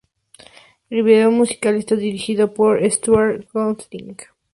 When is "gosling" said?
3.53-4.17